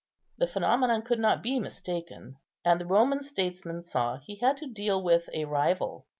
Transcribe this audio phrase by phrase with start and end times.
[0.39, 5.03] The phenomenon could not be mistaken; and the Roman statesman saw he had to deal
[5.03, 6.07] with a rival.